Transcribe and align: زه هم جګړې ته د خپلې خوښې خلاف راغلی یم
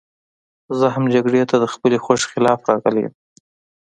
زه 0.77 0.87
هم 0.95 1.05
جګړې 1.13 1.41
ته 1.49 1.55
د 1.59 1.65
خپلې 1.73 1.97
خوښې 2.03 2.27
خلاف 2.33 2.59
راغلی 2.69 3.01
یم 3.05 3.13